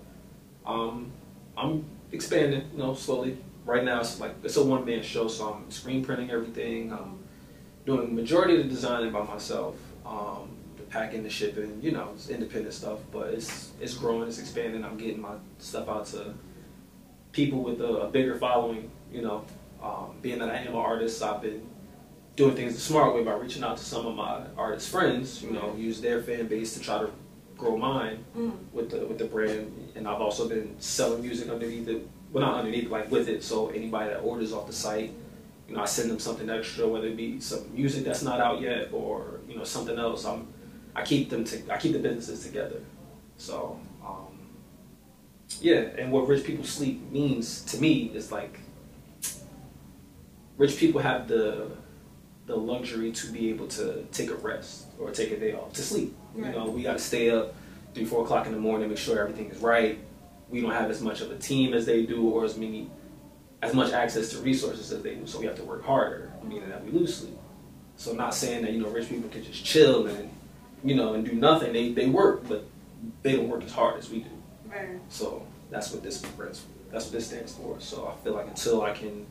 um, 0.65 1.11
I'm 1.57 1.85
expanding, 2.11 2.69
you 2.71 2.79
know, 2.79 2.93
slowly. 2.93 3.37
Right 3.65 3.83
now, 3.83 3.99
it's 3.99 4.19
like 4.19 4.35
it's 4.43 4.57
a 4.57 4.63
one 4.63 4.85
man 4.85 5.03
show, 5.03 5.27
so 5.27 5.53
I'm 5.53 5.69
screen 5.69 6.03
printing 6.03 6.31
everything. 6.31 6.91
I'm 6.91 7.19
doing 7.85 8.07
the 8.07 8.21
majority 8.21 8.55
of 8.55 8.63
the 8.63 8.69
designing 8.69 9.11
by 9.11 9.23
myself. 9.23 9.75
Um, 10.05 10.49
packing, 10.91 11.23
the 11.23 11.29
shipping, 11.29 11.79
you 11.81 11.91
know, 11.91 12.09
it's 12.13 12.29
independent 12.29 12.73
stuff, 12.73 12.99
but 13.11 13.33
it's 13.33 13.71
it's 13.81 13.93
growing, 13.95 14.27
it's 14.27 14.39
expanding. 14.39 14.83
I'm 14.83 14.97
getting 14.97 15.21
my 15.21 15.35
stuff 15.59 15.87
out 15.89 16.05
to 16.07 16.33
people 17.31 17.63
with 17.63 17.81
a, 17.81 17.87
a 18.03 18.07
bigger 18.09 18.35
following. 18.37 18.91
You 19.11 19.21
know, 19.23 19.45
um, 19.81 20.15
being 20.21 20.39
that 20.39 20.49
I 20.49 20.57
am 20.57 20.67
an 20.67 20.75
artist, 20.75 21.21
I've 21.23 21.41
been 21.41 21.65
doing 22.35 22.55
things 22.55 22.75
the 22.75 22.81
smart 22.81 23.13
way 23.15 23.23
by 23.23 23.33
reaching 23.33 23.63
out 23.63 23.77
to 23.77 23.83
some 23.83 24.05
of 24.05 24.15
my 24.15 24.41
artist 24.57 24.89
friends. 24.89 25.41
You 25.41 25.51
know, 25.51 25.75
use 25.77 26.01
their 26.01 26.21
fan 26.21 26.47
base 26.47 26.73
to 26.75 26.79
try 26.79 26.99
to 26.99 27.09
grow 27.57 27.77
mine 27.77 28.23
Mm. 28.35 28.53
with 28.73 28.89
the 28.91 29.05
with 29.05 29.17
the 29.17 29.25
brand, 29.25 29.91
and 29.95 30.07
I've 30.07 30.21
also 30.21 30.47
been 30.47 30.75
selling 30.79 31.21
music 31.21 31.49
underneath 31.49 31.87
it. 31.87 32.07
Well, 32.31 32.45
not 32.45 32.59
underneath, 32.59 32.89
like 32.89 33.11
with 33.11 33.27
it. 33.27 33.43
So 33.43 33.69
anybody 33.69 34.09
that 34.09 34.19
orders 34.19 34.53
off 34.53 34.65
the 34.67 34.71
site, 34.73 35.11
you 35.67 35.75
know, 35.75 35.81
I 35.81 35.85
send 35.85 36.09
them 36.09 36.17
something 36.19 36.49
extra, 36.49 36.87
whether 36.87 37.07
it 37.07 37.17
be 37.17 37.41
some 37.41 37.65
music 37.75 38.05
that's 38.05 38.23
not 38.23 38.39
out 38.39 38.61
yet 38.61 38.89
or 38.93 39.41
you 39.49 39.57
know 39.57 39.65
something 39.65 39.97
else. 39.99 40.25
I'm 40.25 40.47
I 40.95 41.03
keep 41.03 41.29
them 41.29 41.43
to 41.45 41.73
I 41.73 41.77
keep 41.77 41.93
the 41.93 41.99
businesses 41.99 42.45
together. 42.45 42.81
So 43.37 43.79
um, 44.05 44.39
yeah, 45.59 45.79
and 45.97 46.11
what 46.11 46.27
rich 46.27 46.43
people 46.43 46.63
sleep 46.63 47.11
means 47.11 47.63
to 47.65 47.79
me 47.79 48.11
is 48.13 48.31
like 48.31 48.59
rich 50.57 50.77
people 50.77 51.01
have 51.01 51.27
the 51.27 51.71
the 52.45 52.55
luxury 52.55 53.11
to 53.11 53.31
be 53.31 53.49
able 53.49 53.67
to 53.67 54.03
take 54.11 54.29
a 54.29 54.35
rest 54.35 54.87
or 54.99 55.11
take 55.11 55.31
a 55.31 55.39
day 55.39 55.53
off 55.53 55.73
to 55.73 55.81
sleep. 55.81 56.15
Right. 56.33 56.53
You 56.53 56.59
know, 56.59 56.69
we 56.69 56.83
got 56.83 56.93
to 56.93 56.99
stay 56.99 57.29
up 57.29 57.53
three, 57.93 58.05
four 58.05 58.23
o'clock 58.23 58.45
in 58.45 58.51
the 58.51 58.59
morning, 58.59 58.89
make 58.89 58.97
sure 58.97 59.19
everything 59.19 59.49
is 59.49 59.59
right. 59.59 59.99
We 60.49 60.61
don't 60.61 60.71
have 60.71 60.89
as 60.89 61.01
much 61.01 61.21
of 61.21 61.31
a 61.31 61.37
team 61.37 61.73
as 61.73 61.85
they 61.85 62.05
do, 62.05 62.29
or 62.29 62.43
as 62.43 62.57
many, 62.57 62.89
as 63.61 63.73
much 63.73 63.93
access 63.93 64.29
to 64.31 64.39
resources 64.39 64.91
as 64.91 65.01
they 65.01 65.15
do. 65.15 65.25
So 65.25 65.39
we 65.39 65.45
have 65.45 65.55
to 65.57 65.63
work 65.63 65.85
harder, 65.85 66.31
meaning 66.43 66.69
that 66.69 66.83
we 66.83 66.91
lose 66.91 67.15
sleep. 67.15 67.37
So 67.95 68.11
I'm 68.11 68.17
not 68.17 68.33
saying 68.33 68.63
that 68.63 68.73
you 68.73 68.81
know 68.81 68.89
rich 68.89 69.07
people 69.07 69.29
can 69.29 69.43
just 69.43 69.63
chill 69.63 70.07
and 70.07 70.29
you 70.83 70.95
know 70.95 71.13
and 71.13 71.25
do 71.25 71.33
nothing. 71.33 71.73
They 71.73 71.91
they 71.91 72.07
work, 72.07 72.47
but 72.47 72.65
they 73.23 73.35
don't 73.35 73.49
work 73.49 73.63
as 73.63 73.71
hard 73.71 73.97
as 73.99 74.09
we 74.09 74.19
do. 74.19 74.29
Right. 74.67 74.99
So 75.09 75.45
that's 75.69 75.91
what 75.91 76.03
this 76.03 76.17
stands. 76.19 76.63
That's 76.91 77.05
what 77.05 77.13
this 77.13 77.27
stands 77.27 77.53
for. 77.55 77.79
So 77.79 78.07
I 78.07 78.23
feel 78.23 78.33
like 78.33 78.47
until 78.47 78.81
I 78.81 78.91
can 78.93 79.25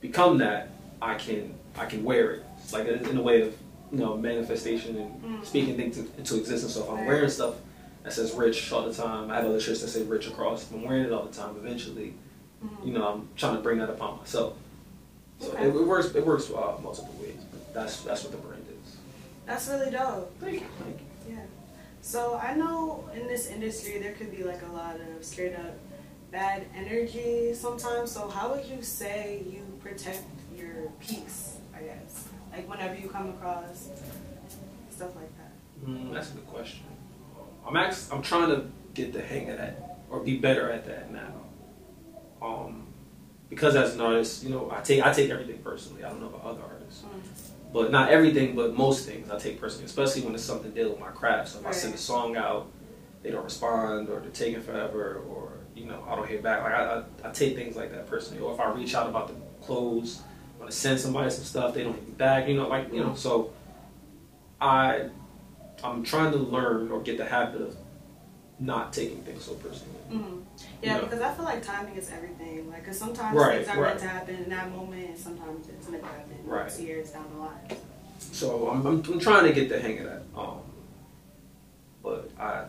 become 0.00 0.38
that, 0.38 0.70
I 1.00 1.14
can 1.14 1.54
I 1.76 1.86
can 1.86 2.04
wear 2.04 2.32
it. 2.32 2.44
It's 2.62 2.72
like 2.72 2.86
in 2.86 3.16
a 3.16 3.22
way 3.22 3.42
of 3.42 3.54
you 3.92 3.98
know 3.98 4.16
manifestation 4.16 4.96
and 4.96 5.22
Mm. 5.24 5.44
speaking 5.44 5.76
things 5.76 5.98
into 5.98 6.36
existence. 6.38 6.74
So 6.74 6.82
if 6.84 6.90
I'm 6.90 6.96
Right. 6.98 7.06
wearing 7.06 7.30
stuff 7.30 7.54
that 8.02 8.12
says 8.12 8.32
rich 8.34 8.70
all 8.72 8.82
the 8.88 8.92
time, 8.94 9.30
I 9.30 9.36
have 9.36 9.46
other 9.46 9.60
shirts 9.60 9.80
that 9.82 9.88
say 9.88 10.02
rich 10.02 10.26
across. 10.28 10.62
If 10.64 10.72
I'm 10.72 10.84
wearing 10.84 11.04
it 11.04 11.12
all 11.12 11.24
the 11.24 11.32
time, 11.34 11.56
eventually, 11.56 12.14
Mhm. 12.62 12.86
you 12.86 12.92
know, 12.92 13.06
I'm 13.08 13.28
trying 13.36 13.56
to 13.56 13.62
bring 13.62 13.78
that 13.78 13.88
upon 13.90 14.18
myself. 14.18 14.54
So 15.40 15.50
Okay. 15.52 15.64
it, 15.68 15.74
it 15.74 15.86
works. 15.86 16.14
It 16.14 16.24
works 16.26 16.50
uh, 16.50 16.76
multiple 16.82 17.14
ways. 17.20 17.36
But 17.50 17.72
that's 17.74 18.02
that's 18.02 18.22
what 18.24 18.32
the 18.32 18.38
brand. 18.38 18.63
That's 19.46 19.68
really 19.68 19.90
dope. 19.90 20.38
Thank 20.40 20.60
you. 20.60 20.66
Thank 20.82 21.00
you. 21.00 21.34
Yeah. 21.34 21.42
So 22.00 22.36
I 22.36 22.54
know 22.54 23.08
in 23.14 23.26
this 23.26 23.48
industry 23.48 23.98
there 23.98 24.12
could 24.12 24.34
be 24.34 24.44
like 24.44 24.62
a 24.62 24.72
lot 24.72 24.96
of 24.96 25.24
straight 25.24 25.54
up 25.54 25.74
bad 26.30 26.66
energy 26.74 27.54
sometimes. 27.54 28.10
So 28.10 28.28
how 28.28 28.54
would 28.54 28.64
you 28.64 28.82
say 28.82 29.42
you 29.50 29.62
protect 29.82 30.24
your 30.56 30.90
peace, 31.00 31.58
I 31.74 31.82
guess? 31.82 32.28
Like 32.52 32.68
whenever 32.68 32.94
you 32.94 33.08
come 33.08 33.30
across 33.30 33.88
stuff 34.90 35.14
like 35.16 35.30
that. 35.38 35.88
Mm, 35.88 36.12
that's 36.12 36.30
a 36.30 36.34
good 36.34 36.46
question. 36.46 36.84
I'm 37.66 37.76
actually, 37.76 38.16
I'm 38.16 38.22
trying 38.22 38.48
to 38.50 38.66
get 38.94 39.12
the 39.12 39.22
hang 39.22 39.50
of 39.50 39.58
that 39.58 39.98
or 40.10 40.20
be 40.20 40.36
better 40.36 40.70
at 40.70 40.86
that 40.86 41.10
now. 41.12 41.32
Um, 42.42 42.86
because 43.48 43.76
as 43.76 43.94
an 43.94 44.00
artist, 44.00 44.44
you 44.44 44.50
know, 44.50 44.72
I 44.74 44.80
take 44.80 45.04
I 45.04 45.12
take 45.12 45.30
everything 45.30 45.58
personally. 45.58 46.04
I 46.04 46.10
don't 46.10 46.20
know 46.20 46.28
about 46.28 46.44
other 46.44 46.62
artists, 46.62 47.04
but 47.74 47.90
not 47.90 48.08
everything, 48.10 48.54
but 48.54 48.74
most 48.76 49.04
things 49.06 49.28
I 49.30 49.38
take 49.38 49.60
personally, 49.60 49.86
especially 49.86 50.22
when 50.22 50.34
it's 50.34 50.44
something 50.44 50.70
dealing 50.70 50.92
with 50.92 51.00
my 51.00 51.10
craft. 51.10 51.48
So 51.50 51.58
if 51.58 51.66
I 51.66 51.72
send 51.72 51.94
a 51.94 51.98
song 51.98 52.36
out, 52.36 52.68
they 53.22 53.30
don't 53.32 53.44
respond, 53.44 54.08
or 54.08 54.20
they're 54.20 54.30
taking 54.30 54.62
forever, 54.62 55.20
or 55.28 55.54
you 55.74 55.86
know, 55.86 56.04
I 56.08 56.14
don't 56.14 56.28
hear 56.28 56.40
back. 56.40 56.62
Like 56.62 56.72
I, 56.72 57.02
I, 57.24 57.28
I 57.28 57.32
take 57.32 57.56
things 57.56 57.74
like 57.76 57.90
that 57.90 58.06
personally. 58.06 58.40
Or 58.40 58.54
if 58.54 58.60
I 58.60 58.70
reach 58.72 58.94
out 58.94 59.08
about 59.08 59.28
the 59.28 59.34
clothes, 59.66 60.22
want 60.60 60.70
to 60.70 60.76
send 60.76 61.00
somebody 61.00 61.30
some 61.30 61.44
stuff, 61.44 61.74
they 61.74 61.82
don't 61.82 61.94
hit 61.94 62.06
me 62.06 62.14
back. 62.14 62.48
You 62.48 62.54
know, 62.54 62.68
like 62.68 62.92
you 62.92 63.00
know, 63.00 63.14
so 63.16 63.52
I 64.60 65.08
I'm 65.82 66.04
trying 66.04 66.32
to 66.32 66.38
learn 66.38 66.90
or 66.92 67.00
get 67.02 67.18
the 67.18 67.24
habit 67.24 67.60
of 67.60 67.76
not 68.60 68.92
taking 68.92 69.22
things 69.22 69.44
so 69.44 69.54
personally. 69.54 69.98
hmm 70.10 70.40
Yeah, 70.82 70.96
Yeah. 70.96 71.00
because 71.04 71.20
I 71.20 71.32
feel 71.32 71.44
like 71.44 71.62
timing 71.62 71.96
is 71.96 72.10
everything. 72.10 72.70
Like, 72.70 72.84
cause 72.84 72.98
sometimes 72.98 73.36
Right, 73.36 73.64
things 73.64 73.68
are 73.76 73.80
right. 73.80 73.88
meant 73.88 74.00
to 74.00 74.08
happen 74.08 74.34
in 74.36 74.48
that 74.50 74.70
moment, 74.70 75.08
and 75.08 75.18
sometimes 75.18 75.68
it's 75.68 75.88
meant 75.88 76.02
to 76.02 76.08
happen 76.08 76.36
Right. 76.44 76.78
years 76.78 77.10
down 77.10 77.24
the 77.32 77.40
line. 77.40 77.78
So 78.18 78.68
I'm, 78.68 78.86
I'm, 78.86 79.02
I'm 79.12 79.18
trying 79.20 79.44
to 79.44 79.52
get 79.52 79.68
the 79.68 79.80
hang 79.80 79.98
of 80.00 80.04
that. 80.06 80.22
Um, 80.36 80.58
but 82.02 82.30
I, 82.38 82.64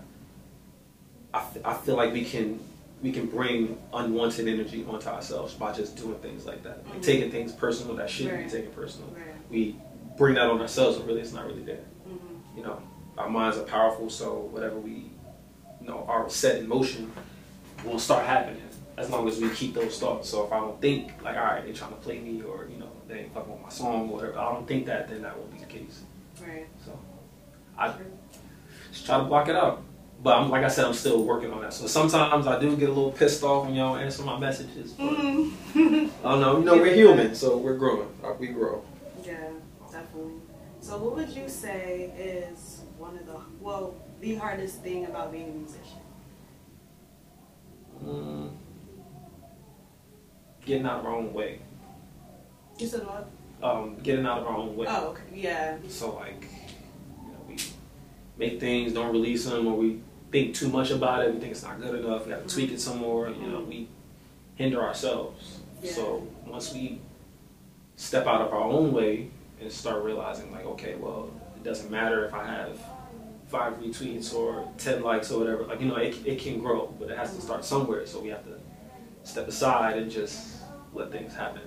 I, 1.33 1.39
f- 1.39 1.57
I 1.65 1.73
feel 1.73 1.95
like 1.97 2.13
we 2.13 2.23
can 2.25 2.59
we 3.01 3.11
can 3.11 3.25
bring 3.27 3.77
unwanted 3.93 4.47
energy 4.47 4.85
onto 4.89 5.07
ourselves 5.09 5.53
by 5.53 5.71
just 5.73 5.95
doing 5.97 6.15
things 6.19 6.45
like 6.45 6.63
that, 6.63 6.87
like 6.87 6.99
Mhm. 6.99 7.03
taking 7.03 7.29
things 7.29 7.51
personal 7.51 7.95
that 7.97 8.09
shouldn't 8.09 8.35
Right. 8.35 8.45
be 8.45 8.49
taken 8.49 8.71
personal. 8.71 9.09
Right. 9.09 9.23
We 9.51 9.75
bring 10.17 10.35
that 10.35 10.47
on 10.49 10.59
ourselves, 10.61 10.97
but 10.97 11.05
really 11.05 11.21
it's 11.21 11.33
not 11.33 11.45
really 11.45 11.61
there. 11.63 11.83
hmm 12.05 12.57
You 12.57 12.63
know, 12.63 12.81
our 13.17 13.29
minds 13.29 13.57
are 13.57 13.63
powerful, 13.63 14.09
so 14.09 14.39
whatever 14.51 14.77
we, 14.79 14.91
you 15.81 15.87
know, 15.87 16.05
are 16.07 16.29
set 16.29 16.57
in 16.57 16.67
motion 16.67 17.11
will 17.83 17.99
start 17.99 18.25
happening 18.25 18.61
as 18.97 19.09
long 19.09 19.27
as 19.27 19.39
we 19.39 19.49
keep 19.49 19.73
those 19.73 19.99
thoughts. 19.99 20.29
So 20.29 20.45
if 20.45 20.51
I 20.53 20.59
don't 20.59 20.79
think 20.81 21.11
like, 21.21 21.35
all 21.37 21.43
right, 21.43 21.63
they're 21.63 21.73
trying 21.73 21.91
to 21.91 21.97
play 21.97 22.19
me, 22.19 22.41
or 22.41 22.67
you 22.71 22.77
know, 22.77 22.89
they 23.07 23.19
ain't 23.19 23.33
fucking 23.33 23.51
with 23.51 23.61
my 23.61 23.69
song, 23.69 24.09
or 24.09 24.15
whatever. 24.17 24.39
I 24.39 24.53
don't 24.53 24.67
think 24.67 24.85
that, 24.85 25.09
then 25.09 25.21
that 25.23 25.37
won't 25.37 25.51
be 25.51 25.59
the 25.59 25.65
case. 25.65 26.01
Right. 26.41 26.67
So 26.85 26.97
I 27.77 27.93
just 28.91 29.05
try 29.05 29.17
to 29.17 29.23
block 29.25 29.47
it 29.49 29.55
out. 29.55 29.83
But 30.23 30.37
I'm, 30.37 30.49
like 30.49 30.63
I 30.63 30.69
said, 30.69 30.85
I'm 30.85 30.93
still 30.93 31.23
working 31.23 31.51
on 31.51 31.61
that. 31.61 31.73
So 31.73 31.87
sometimes 31.87 32.47
I 32.47 32.57
do 32.57 32.75
get 32.77 32.87
a 32.89 32.93
little 32.93 33.11
pissed 33.11 33.43
off 33.43 33.65
when 33.65 33.75
y'all 33.75 33.97
answer 33.97 34.23
my 34.23 34.39
messages. 34.39 34.93
But 34.93 35.03
hmm 35.13 35.49
I 35.75 36.31
don't 36.31 36.41
know. 36.41 36.57
You 36.59 36.65
know, 36.65 36.77
we're 36.77 36.93
human, 37.03 37.35
so 37.35 37.57
we're 37.57 37.75
growing. 37.77 38.07
Uh, 38.23 38.33
We 38.39 38.47
grow. 38.47 38.81
Yeah, 39.23 39.49
definitely. 39.91 40.35
So, 40.79 40.97
what 40.99 41.15
would 41.15 41.29
you 41.29 41.49
say 41.49 42.13
is 42.15 42.81
one 42.97 43.17
of 43.17 43.25
the 43.25 43.39
well, 43.59 43.93
the 44.21 44.35
hardest 44.35 44.81
thing 44.81 45.05
about 45.05 45.31
being 45.33 45.49
a 45.49 45.53
musician? 45.53 45.99
Mm, 48.03 48.49
getting 50.65 50.85
out 50.85 50.99
of 50.99 51.05
our 51.05 51.15
own 51.15 51.33
way. 51.33 51.59
You 52.77 52.87
said 52.87 53.05
what? 53.05 53.29
Um, 53.63 53.97
getting 54.03 54.25
out 54.25 54.39
of 54.39 54.47
our 54.47 54.55
own 54.55 54.75
way. 54.75 54.87
Oh, 54.89 55.07
okay. 55.09 55.23
yeah. 55.33 55.77
So 55.87 56.15
like, 56.15 56.47
you 57.23 57.31
know, 57.31 57.39
we 57.47 57.57
make 58.37 58.59
things, 58.59 58.93
don't 58.93 59.11
release 59.11 59.45
them, 59.45 59.67
or 59.67 59.77
we 59.77 60.01
think 60.31 60.55
too 60.55 60.69
much 60.69 60.91
about 60.91 61.25
it. 61.25 61.33
We 61.33 61.39
think 61.39 61.51
it's 61.51 61.63
not 61.63 61.79
good 61.79 61.95
enough. 61.95 62.25
We 62.25 62.31
got 62.31 62.47
to 62.47 62.53
tweak 62.53 62.71
it 62.71 62.81
some 62.81 62.97
more. 62.97 63.29
You 63.29 63.47
know, 63.47 63.61
we 63.61 63.87
hinder 64.55 64.83
ourselves. 64.83 65.59
Yeah. 65.81 65.91
So 65.91 66.27
once 66.45 66.73
we 66.73 66.99
step 67.95 68.27
out 68.27 68.41
of 68.41 68.51
our 68.53 68.59
own 68.61 68.91
way 68.91 69.29
and 69.61 69.71
start 69.71 70.03
realizing, 70.03 70.51
like, 70.51 70.65
okay, 70.65 70.95
well, 70.95 71.31
it 71.55 71.63
doesn't 71.63 71.89
matter 71.89 72.25
if 72.25 72.33
I 72.33 72.45
have 72.45 72.79
five 73.55 73.73
retweets 73.79 74.33
or 74.35 74.67
ten 74.77 75.01
likes 75.01 75.31
or 75.31 75.39
whatever. 75.39 75.63
Like, 75.63 75.79
you 75.81 75.87
know, 75.87 75.95
it, 75.95 76.15
it 76.25 76.39
can 76.39 76.59
grow, 76.59 76.93
but 76.99 77.09
it 77.09 77.17
has 77.17 77.35
to 77.35 77.41
start 77.41 77.63
somewhere. 77.63 78.05
So 78.05 78.19
we 78.19 78.29
have 78.29 78.43
to 78.45 78.59
step 79.23 79.47
aside 79.47 79.97
and 79.97 80.11
just 80.11 80.57
let 80.93 81.11
things 81.11 81.33
happen. 81.35 81.61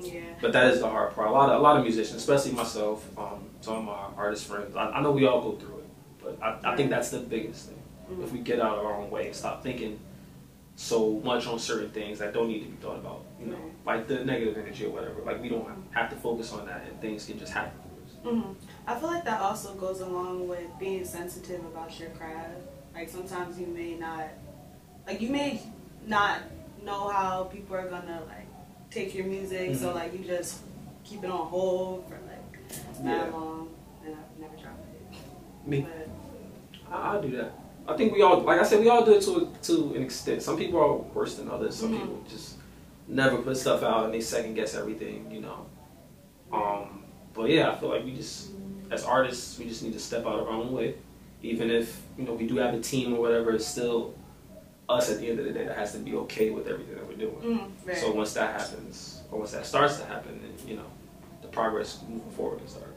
Yeah. 0.00 0.20
But 0.40 0.52
that 0.52 0.72
is 0.72 0.80
the 0.80 0.88
hard 0.88 1.14
part. 1.14 1.28
A 1.28 1.30
lot 1.32 1.50
of 1.50 1.60
a 1.60 1.62
lot 1.62 1.76
of 1.78 1.82
musicians, 1.82 2.16
especially 2.16 2.52
myself, 2.52 3.06
um, 3.18 3.40
some 3.60 3.76
of 3.78 3.84
my 3.84 4.02
artist 4.22 4.46
friends. 4.46 4.76
I, 4.76 4.90
I 4.90 5.02
know 5.02 5.12
we 5.12 5.26
all 5.26 5.40
go 5.42 5.52
through 5.56 5.78
it, 5.78 5.88
but 6.22 6.42
I, 6.42 6.72
I 6.72 6.76
think 6.76 6.90
that's 6.90 7.10
the 7.10 7.18
biggest 7.20 7.68
thing. 7.68 7.82
Mhm. 8.10 8.24
If 8.24 8.32
we 8.32 8.38
get 8.38 8.60
out 8.60 8.78
of 8.78 8.84
our 8.84 8.94
own 9.00 9.10
way 9.10 9.26
and 9.26 9.34
stop 9.36 9.62
thinking 9.62 9.98
so 10.76 11.20
much 11.24 11.46
on 11.46 11.58
certain 11.58 11.90
things 11.90 12.18
that 12.20 12.32
don't 12.32 12.48
need 12.48 12.60
to 12.60 12.70
be 12.74 12.76
thought 12.76 12.96
about, 12.96 13.20
you 13.38 13.46
know, 13.48 13.56
Right. 13.84 13.98
like 13.98 14.08
the 14.08 14.24
negative 14.24 14.56
energy 14.56 14.86
or 14.86 14.90
whatever. 14.90 15.20
Like 15.26 15.42
we 15.42 15.48
don't 15.50 15.66
have 15.90 16.08
to 16.10 16.16
focus 16.16 16.52
on 16.52 16.64
that, 16.66 16.80
and 16.88 16.98
things 17.00 17.26
can 17.26 17.38
just 17.38 17.52
happen. 17.52 17.78
For 18.22 18.28
us. 18.28 18.34
hmm 18.34 18.52
I 18.86 18.94
feel 18.98 19.08
like 19.08 19.24
that 19.24 19.40
also 19.40 19.74
goes 19.74 20.00
along 20.00 20.48
with 20.48 20.66
being 20.80 21.04
sensitive 21.04 21.60
about 21.64 21.98
your 22.00 22.10
craft. 22.10 22.50
Like 22.94 23.08
sometimes 23.08 23.58
you 23.58 23.66
may 23.66 23.94
not, 23.94 24.28
like 25.06 25.20
you 25.20 25.28
may 25.30 25.60
not 26.06 26.40
know 26.84 27.08
how 27.08 27.44
people 27.44 27.76
are 27.76 27.88
gonna 27.88 28.22
like 28.26 28.46
take 28.90 29.14
your 29.14 29.26
music, 29.26 29.76
so 29.76 29.90
Mhm. 29.90 29.94
like 29.94 30.12
you 30.12 30.24
just 30.24 30.58
keep 31.04 31.22
it 31.22 31.30
on 31.30 31.46
hold 31.46 32.04
for 32.08 32.14
like 32.26 32.72
that 33.04 33.26
Yeah. 33.28 33.30
long, 33.32 33.68
and 34.04 34.16
I've 34.16 34.40
never 34.40 34.56
dropped 34.56 34.84
it. 34.92 35.68
Me, 35.68 35.86
But 36.88 36.92
I, 36.92 37.18
I 37.18 37.20
do 37.20 37.30
that. 37.36 37.52
I 37.86 37.96
think 37.96 38.12
we 38.12 38.22
all, 38.22 38.40
like 38.40 38.58
I 38.60 38.64
said, 38.64 38.80
we 38.80 38.88
all 38.88 39.04
do 39.04 39.14
it 39.14 39.22
to 39.22 39.48
to 39.62 39.94
an 39.94 40.02
extent. 40.02 40.42
Some 40.42 40.56
people 40.56 40.80
are 40.80 40.96
worse 41.14 41.36
than 41.36 41.48
others. 41.48 41.76
Some 41.76 41.92
Mhm. 41.92 42.00
people 42.00 42.24
just 42.28 42.56
never 43.06 43.38
put 43.38 43.56
stuff 43.56 43.82
out 43.84 44.06
and 44.06 44.14
they 44.14 44.20
second 44.20 44.54
guess 44.54 44.74
everything, 44.74 45.30
you 45.30 45.40
know. 45.42 45.66
Um, 46.52 46.89
but 47.40 47.50
yeah, 47.50 47.70
I 47.70 47.74
feel 47.76 47.88
like 47.88 48.04
we 48.04 48.14
just, 48.14 48.50
as 48.90 49.04
artists, 49.04 49.58
we 49.58 49.66
just 49.66 49.82
need 49.82 49.92
to 49.94 49.98
step 50.00 50.26
out 50.26 50.40
of 50.40 50.46
our 50.48 50.52
own 50.52 50.72
way. 50.72 50.94
Even 51.42 51.70
if 51.70 52.02
you 52.18 52.24
know 52.24 52.34
we 52.34 52.46
do 52.46 52.56
have 52.56 52.74
a 52.74 52.80
team 52.80 53.14
or 53.14 53.20
whatever, 53.20 53.52
it's 53.52 53.66
still 53.66 54.14
us 54.88 55.10
at 55.10 55.20
the 55.20 55.28
end 55.30 55.38
of 55.38 55.46
the 55.46 55.52
day 55.52 55.64
that 55.64 55.76
has 55.76 55.92
to 55.92 55.98
be 55.98 56.14
okay 56.14 56.50
with 56.50 56.66
everything 56.66 56.94
that 56.96 57.06
we're 57.06 57.14
doing. 57.14 57.36
mm, 57.40 57.70
right. 57.86 57.96
So 57.96 58.12
once 58.12 58.34
that 58.34 58.60
happens, 58.60 59.22
or 59.30 59.38
once 59.38 59.52
that 59.52 59.64
starts 59.64 59.98
to 59.98 60.04
happen, 60.04 60.40
then 60.42 60.68
you 60.68 60.76
know 60.76 60.86
the 61.40 61.48
progress 61.48 62.02
moving 62.08 62.30
forward 62.32 62.58
can 62.58 62.68
start. 62.68 62.94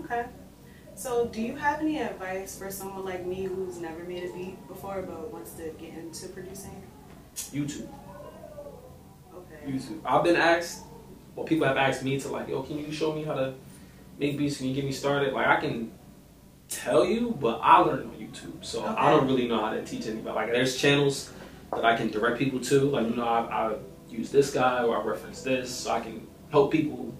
Okay. 0.00 0.26
So, 0.94 1.26
do 1.26 1.42
you 1.42 1.54
have 1.56 1.80
any 1.80 1.98
advice 1.98 2.58
for 2.58 2.70
someone 2.70 3.04
like 3.04 3.26
me 3.26 3.44
who's 3.44 3.78
never 3.78 4.02
made 4.04 4.24
a 4.24 4.32
beat 4.32 4.66
before 4.66 5.02
but 5.02 5.30
wants 5.30 5.52
to 5.52 5.64
get 5.78 5.92
into 5.92 6.28
producing? 6.28 6.82
YouTube. 7.36 7.88
Okay. 9.34 9.70
YouTube. 9.70 10.00
I've 10.06 10.24
been 10.24 10.36
asked, 10.36 10.84
well, 11.36 11.46
people 11.46 11.66
have 11.66 11.76
asked 11.76 12.02
me 12.02 12.18
to 12.18 12.28
like, 12.28 12.48
yo, 12.48 12.62
can 12.62 12.78
you 12.78 12.90
show 12.90 13.12
me 13.12 13.22
how 13.22 13.34
to 13.34 13.54
make 14.18 14.36
beats? 14.38 14.56
Can 14.56 14.66
you 14.66 14.74
get 14.74 14.84
me 14.84 14.90
started? 14.92 15.32
Like, 15.34 15.46
I 15.46 15.60
can 15.60 15.92
tell 16.68 17.04
you, 17.04 17.36
but 17.40 17.60
I 17.62 17.78
learned 17.78 18.10
on 18.10 18.16
YouTube, 18.16 18.64
so 18.64 18.84
I 18.84 19.10
don't 19.10 19.26
really 19.28 19.46
know 19.46 19.60
how 19.60 19.70
to 19.70 19.84
teach 19.84 20.06
anybody. 20.06 20.34
Like, 20.34 20.50
there's 20.50 20.76
channels 20.76 21.30
that 21.72 21.84
I 21.84 21.94
can 21.96 22.10
direct 22.10 22.38
people 22.38 22.58
to. 22.60 22.80
Like, 22.80 23.08
you 23.08 23.14
know, 23.16 23.24
I, 23.28 23.40
I 23.68 23.74
use 24.08 24.30
this 24.30 24.50
guy 24.52 24.82
or 24.82 25.00
I 25.00 25.04
reference 25.04 25.42
this, 25.42 25.70
so 25.72 25.90
I 25.92 26.00
can 26.00 26.26
help 26.50 26.72
people 26.72 27.14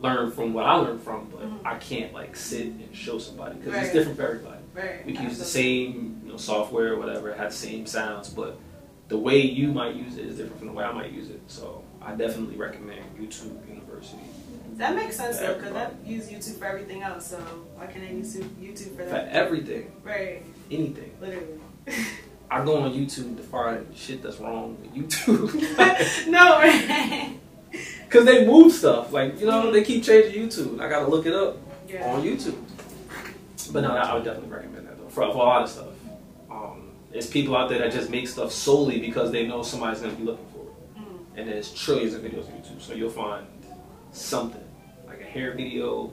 learn 0.00 0.32
from 0.32 0.52
what 0.52 0.66
I 0.66 0.74
learned 0.74 1.00
from. 1.00 1.28
But 1.30 1.42
Mhm. 1.42 1.60
I 1.64 1.76
can't 1.78 2.12
like 2.12 2.34
sit 2.34 2.66
and 2.66 2.88
show 2.92 3.18
somebody 3.18 3.54
because 3.56 3.72
Right. 3.74 3.84
it's 3.84 3.92
different 3.92 4.18
for 4.18 4.24
everybody. 4.24 4.58
Right. 4.74 5.06
We 5.06 5.12
can 5.12 5.26
use 5.26 5.38
the 5.38 5.44
same 5.44 6.20
you 6.24 6.32
know, 6.32 6.36
software 6.36 6.94
or 6.94 6.98
whatever, 6.98 7.30
it 7.30 7.38
has 7.38 7.58
the 7.60 7.66
same 7.68 7.86
sounds, 7.86 8.28
but 8.28 8.58
the 9.08 9.16
way 9.18 9.40
you 9.42 9.68
might 9.68 9.94
use 9.94 10.16
it 10.18 10.24
is 10.26 10.36
different 10.38 10.58
from 10.58 10.68
the 10.68 10.72
way 10.74 10.82
I 10.84 10.92
might 10.92 11.12
use 11.12 11.30
it. 11.30 11.40
So 11.46 11.84
I 12.04 12.14
definitely 12.14 12.56
recommend 12.56 13.00
YouTube 13.18 13.66
University 13.68 14.18
That 14.76 14.94
makes 14.96 15.16
sense 15.16 15.38
though, 15.38 15.54
because 15.54 15.74
I 15.74 15.90
use 16.04 16.28
YouTube 16.28 16.58
for 16.58 16.64
everything 16.66 17.02
else. 17.02 17.26
So 17.28 17.36
why 17.76 17.86
can't 17.86 18.04
I 18.04 18.10
use 18.12 18.36
YouTube 18.36 18.96
for 18.96 19.04
that? 19.04 19.10
for 19.10 19.30
everything, 19.36 19.92
Right. 20.02 20.42
anything. 20.70 21.12
Literally. 21.20 21.58
I 22.50 22.64
go 22.64 22.78
on 22.82 22.92
YouTube 22.92 23.36
to 23.38 23.42
find 23.42 23.86
shit 23.96 24.22
that's 24.22 24.38
wrong 24.38 24.76
with 24.80 24.92
YouTube. 24.94 26.26
no, 26.28 26.58
right. 26.58 27.34
Because 28.04 28.26
they 28.26 28.46
move 28.46 28.72
stuff. 28.72 29.12
Like, 29.12 29.40
you 29.40 29.46
know, 29.46 29.70
they 29.70 29.82
keep 29.82 30.04
changing 30.04 30.42
YouTube. 30.48 30.80
I 30.80 30.88
gotta 30.88 31.06
look 31.08 31.24
it 31.26 31.32
up 31.34 31.56
Yeah. 31.88 32.12
on 32.12 32.22
YouTube. 32.22 32.56
But 33.72 33.82
no, 33.82 33.90
I 33.96 34.14
would 34.14 34.24
definitely 34.24 34.50
recommend 34.50 34.86
that 34.86 34.98
though. 34.98 35.08
For, 35.08 35.22
for 35.22 35.22
a 35.22 35.32
lot 35.32 35.62
of 35.62 35.70
stuff. 35.70 35.86
Um, 36.50 36.90
there's 37.10 37.26
people 37.30 37.56
out 37.56 37.68
there 37.70 37.78
that 37.78 37.92
just 37.92 38.10
make 38.10 38.28
stuff 38.28 38.52
solely 38.52 38.98
because 39.00 39.30
they 39.30 39.46
know 39.46 39.62
somebody's 39.62 40.00
gonna 40.02 40.12
be 40.14 40.24
looking. 40.24 40.44
And 41.36 41.48
there's 41.48 41.72
trillions 41.74 42.14
of 42.14 42.22
videos 42.22 42.46
on 42.46 42.52
YouTube. 42.60 42.80
So 42.80 42.94
you'll 42.94 43.10
find 43.10 43.46
something 44.12 44.62
like 45.06 45.20
a 45.20 45.24
hair 45.24 45.52
video. 45.54 46.12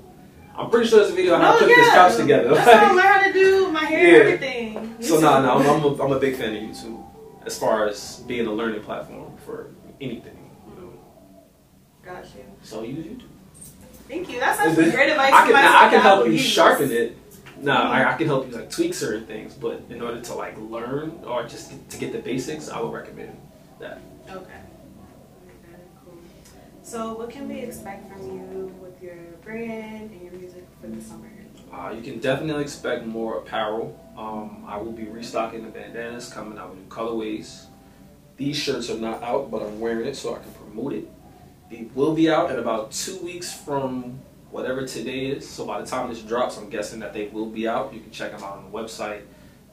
I'm 0.57 0.69
pretty 0.69 0.89
sure 0.89 0.99
there's 0.99 1.11
a 1.11 1.15
video 1.15 1.35
on 1.35 1.41
how 1.41 1.51
to 1.53 1.57
Oh, 1.57 1.59
put 1.59 1.67
this 1.67 1.87
yeah. 1.87 1.93
couch 1.93 2.17
together. 2.17 2.49
That's 2.55 2.71
how 2.71 2.85
I 2.85 2.91
learned 2.91 2.99
how 3.07 3.23
to 3.27 3.33
do 3.33 3.71
my 3.71 3.83
hair 3.85 4.07
Yeah. 4.07 4.19
and 4.19 4.43
everything. 4.43 4.95
so 5.01 5.19
no, 5.19 5.41
no, 5.41 5.51
I'm, 5.57 5.69
I'm, 5.69 5.83
a, 5.83 6.03
I'm 6.03 6.11
a 6.13 6.19
big 6.19 6.35
fan 6.35 6.55
of 6.55 6.61
YouTube 6.61 7.05
as 7.45 7.57
far 7.57 7.87
as 7.87 8.23
being 8.27 8.47
a 8.47 8.51
learning 8.51 8.81
platform 8.81 9.31
for 9.45 9.67
anything. 10.01 10.49
You 10.69 10.81
know. 10.81 10.93
Got 12.03 12.23
you. 12.35 12.43
So 12.63 12.83
use 12.83 13.05
YouTube. 13.05 13.23
Thank 14.07 14.29
you. 14.29 14.39
That's 14.39 14.59
actually 14.59 14.91
great 14.91 15.11
advice. 15.11 15.31
I 15.33 15.45
can 15.45 15.55
I 15.55 15.89
can 15.89 16.01
help 16.01 16.27
you 16.27 16.37
sharpen 16.37 16.91
it. 16.91 17.15
No. 17.61 17.73
I, 17.73 18.13
I 18.13 18.17
can 18.17 18.25
help 18.27 18.47
you 18.49 18.55
like 18.55 18.69
tweak 18.71 18.93
certain 18.93 19.25
things, 19.25 19.53
but 19.53 19.83
in 19.89 20.01
order 20.01 20.19
to 20.19 20.33
like 20.33 20.57
learn 20.57 21.19
or 21.25 21.43
just 21.43 21.69
get, 21.69 21.89
to 21.91 21.97
get 21.97 22.11
the 22.13 22.19
basics, 22.19 22.69
I 22.69 22.81
would 22.81 22.91
recommend 22.93 23.37
that. 23.79 24.01
Okay. 24.29 24.59
So, 26.89 27.13
what 27.13 27.29
can 27.29 27.47
we 27.47 27.59
expect 27.59 28.11
from 28.11 28.23
you 28.23 28.75
with 28.81 28.99
your 28.99 29.13
brand 29.43 30.09
and 30.09 30.23
your 30.23 30.31
music 30.31 30.65
for 30.81 30.87
the 30.87 30.99
summer? 30.99 31.29
Uh, 31.71 31.93
you 31.95 32.01
can 32.01 32.19
definitely 32.19 32.63
expect 32.63 33.05
more 33.05 33.37
apparel. 33.37 33.95
Um, 34.17 34.65
I 34.65 34.77
will 34.77 34.91
be 34.91 35.03
restocking 35.03 35.61
the 35.61 35.69
bandanas, 35.69 36.33
coming 36.33 36.57
out 36.57 36.71
with 36.71 36.79
new 36.79 36.87
colorways. 36.87 37.65
These 38.37 38.57
shirts 38.57 38.89
are 38.89 38.97
not 38.97 39.21
out, 39.21 39.51
but 39.51 39.61
I'm 39.61 39.79
wearing 39.79 40.07
it 40.07 40.15
so 40.15 40.33
I 40.33 40.39
can 40.39 40.51
promote 40.53 40.93
it. 40.93 41.07
They 41.69 41.87
will 41.93 42.15
be 42.15 42.27
out 42.27 42.49
in 42.49 42.57
about 42.57 42.91
two 42.91 43.19
weeks 43.19 43.53
from 43.53 44.17
whatever 44.49 44.83
today 44.87 45.27
is. 45.27 45.47
So 45.47 45.67
by 45.67 45.79
the 45.81 45.85
time 45.85 46.09
this 46.09 46.23
drops, 46.23 46.57
I'm 46.57 46.71
guessing 46.71 47.01
that 47.01 47.13
they 47.13 47.27
will 47.27 47.51
be 47.51 47.67
out. 47.67 47.93
You 47.93 47.99
can 47.99 48.09
check 48.09 48.31
them 48.31 48.43
out 48.43 48.57
on 48.57 48.63
the 48.63 48.75
website, 48.75 49.21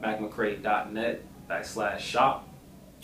maccmccray.net 0.03 1.23
backslash 1.49 2.01
shop. 2.01 2.47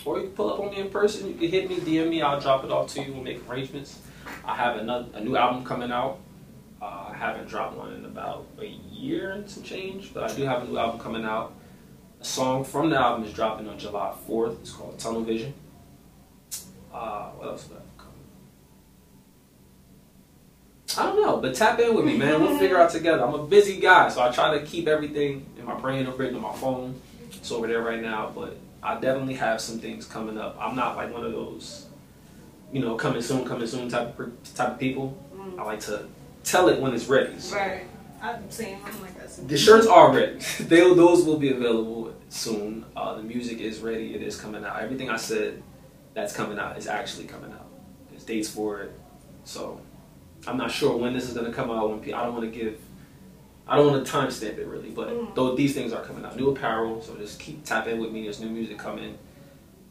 Or 0.04 0.18
you 0.18 0.25
can 0.25 0.32
pull 0.32 0.52
up 0.52 0.61
on 0.61 0.71
me 0.71 0.78
in 0.78 0.90
person. 0.90 1.28
You 1.28 1.35
can 1.35 1.49
hit 1.49 1.68
me, 1.68 1.76
DM 1.76 2.09
me. 2.09 2.23
I'll 2.23 2.40
drop 2.40 2.64
it 2.64 2.71
off 2.71 2.92
to 2.94 3.02
you. 3.02 3.12
We'll 3.12 3.23
make 3.23 3.49
arrangements. 3.49 4.00
I 4.44 4.56
have 4.56 4.76
another 4.76 5.06
a 5.14 5.21
new 5.21 5.37
album 5.37 5.64
coming 5.64 5.92
out. 5.92 6.18
Uh, 6.80 7.11
I 7.12 7.16
haven't 7.16 7.49
dropped 7.49 7.76
one 7.76 7.92
in 7.92 8.04
about 8.04 8.47
a 8.61 8.66
year 8.66 9.32
and 9.32 9.49
some 9.49 9.62
change, 9.62 10.12
but 10.12 10.28
I 10.28 10.35
do 10.35 10.42
have 10.42 10.62
a 10.62 10.66
new 10.66 10.78
album 10.78 10.99
coming 10.99 11.25
out. 11.25 11.54
A 12.21 12.25
song 12.25 12.64
from 12.64 12.90
the 12.90 12.97
album 12.99 13.25
is 13.25 13.32
dropping 13.32 13.68
on 13.68 13.78
July 13.78 14.12
4th. 14.28 14.61
It's 14.61 14.73
called 14.73 14.99
Tunnel 14.99 15.23
Vision. 15.23 15.54
Uh, 16.92 17.30
what 17.30 17.49
else 17.49 17.64
do 17.64 17.75
I 17.75 17.78
have 17.78 17.99
coming? 17.99 18.12
I 20.99 21.06
don't 21.06 21.23
know, 21.23 21.37
but 21.38 21.54
tap 21.54 21.78
in 21.78 21.94
with 21.94 22.04
me, 22.04 22.16
man. 22.16 22.40
We'll 22.40 22.59
figure 22.59 22.78
out 22.78 22.90
together. 22.90 23.25
I'm 23.25 23.35
a 23.35 23.44
busy 23.47 23.80
guy, 23.80 24.09
so 24.09 24.21
I 24.21 24.30
try 24.32 24.59
to 24.59 24.64
keep 24.66 24.88
everything 24.88 25.47
in 25.59 25.64
my 25.64 25.75
brain 25.75 26.06
or 26.06 26.12
written 26.12 26.37
on 26.37 26.42
my 26.42 26.54
phone. 26.54 27.00
It's 27.42 27.50
over 27.50 27.66
there 27.66 27.82
right 27.82 28.00
now, 28.00 28.30
but 28.32 28.56
I 28.84 28.94
definitely 29.00 29.34
have 29.34 29.61
some 29.61 29.80
things 29.80 30.06
coming 30.06 30.38
up. 30.38 30.56
I'm 30.61 30.76
not 30.76 30.96
like 30.96 31.12
one 31.12 31.25
of 31.25 31.32
those, 31.32 31.87
you 32.72 32.78
know, 32.78 32.94
coming 32.94 33.20
soon, 33.20 33.44
coming 33.44 33.66
soon 33.66 33.88
type 33.88 34.16
of, 34.16 34.54
type 34.54 34.68
of 34.68 34.78
people. 34.78 35.20
Mm. 35.34 35.58
I 35.58 35.64
like 35.64 35.80
to 35.80 36.06
tell 36.44 36.68
it 36.68 36.80
when 36.80 36.94
it's 36.94 37.06
ready. 37.06 37.37
So. 37.40 37.56
Right. 37.56 37.82
I'm 38.22 38.49
saying 38.49 38.78
I'm 38.84 39.02
like 39.02 39.18
that. 39.18 39.49
The 39.49 39.58
shirts 39.58 39.88
are 39.88 40.14
ready. 40.14 40.38
they 40.61 40.78
those 40.94 41.25
will 41.25 41.37
be 41.37 41.50
available 41.50 42.14
soon. 42.28 42.84
Uh, 42.94 43.16
the 43.16 43.25
music 43.25 43.58
is 43.58 43.80
ready. 43.80 44.14
It 44.14 44.22
is 44.22 44.40
coming 44.40 44.64
out. 44.64 44.80
Everything 44.80 45.11
I 45.11 45.16
said 45.16 45.64
that's 46.14 46.32
coming 46.32 46.61
out 46.61 46.78
is 46.78 46.87
actually 46.87 47.25
coming 47.25 47.50
out. 47.50 47.66
There's 48.08 48.22
dates 48.22 48.49
for 48.49 48.82
it. 48.82 48.92
So 49.42 49.80
I'm 50.46 50.58
not 50.58 50.70
sure 50.70 50.96
when 50.96 51.12
this 51.12 51.28
is 51.28 51.34
going 51.34 51.46
to 51.46 51.52
come 51.52 51.72
out. 51.72 51.90
When 51.90 52.14
I 52.14 52.22
don't 52.22 52.34
want 52.34 52.44
to 52.44 52.56
give, 52.56 52.78
I 53.66 53.76
don't 53.76 53.92
want 53.92 54.07
to 54.07 54.12
timestamp 54.12 54.59
it 54.59 54.66
really, 54.66 54.90
but 54.90 55.09
mm. 55.09 55.35
though 55.35 55.54
these 55.54 55.75
things 55.75 55.92
are 55.92 56.02
coming 56.02 56.25
out, 56.25 56.37
new 56.37 56.50
apparel. 56.50 57.00
So 57.00 57.16
just 57.16 57.38
keep 57.38 57.64
tapping 57.64 58.00
with 58.00 58.11
me. 58.11 58.25
There's 58.25 58.40
new 58.40 58.50
music 58.50 58.78
coming. 58.78 59.19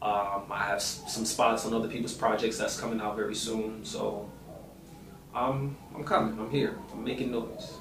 Um, 0.01 0.43
I 0.49 0.63
have 0.65 0.81
some 0.81 1.25
spots 1.25 1.65
on 1.65 1.73
other 1.73 1.87
people's 1.87 2.13
projects 2.13 2.57
that's 2.57 2.79
coming 2.79 2.99
out 2.99 3.15
very 3.15 3.35
soon. 3.35 3.85
So 3.85 4.29
I'm 5.33 5.77
I'm 5.95 6.03
coming. 6.03 6.37
I'm 6.39 6.49
here. 6.49 6.77
I'm 6.91 7.03
making 7.03 7.31
noise. 7.31 7.77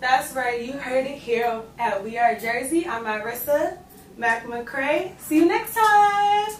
That's 0.00 0.34
right. 0.34 0.62
You 0.62 0.74
heard 0.74 1.06
it 1.06 1.18
here 1.18 1.62
at 1.78 2.04
We 2.04 2.18
Are 2.18 2.38
Jersey. 2.38 2.86
I'm 2.86 3.04
Marissa 3.04 3.78
Macc 4.18 4.42
McCray. 4.44 5.18
See 5.18 5.36
you 5.36 5.46
next 5.46 5.74
time. 5.74 6.56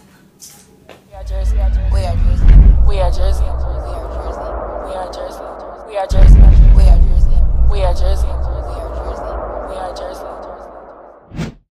We 1.08 1.14
are 1.14 1.24
Jersey. 1.24 1.56
We 1.56 1.60
are 1.62 1.70
Jersey. 1.70 1.84
We 1.92 2.00
are 2.02 2.14
Jersey. 2.14 2.84
We 2.88 2.98
are 2.98 3.10
Jersey. 3.10 3.44
We 4.86 4.94
are 4.94 5.12
Jersey. 5.12 5.88
We 5.88 5.96
are 5.98 6.06
Jersey 6.06 6.35
we 7.76 7.82